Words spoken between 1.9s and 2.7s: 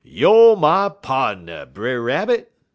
Rabbit!'